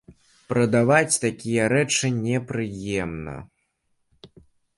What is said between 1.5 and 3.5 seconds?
рэчы непрыемна.